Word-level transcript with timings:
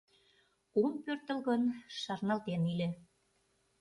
Ом 0.83 0.93
пӧртыл 1.03 1.39
гын, 1.47 1.61
шарналтен 1.99 2.61
иле. 2.73 2.89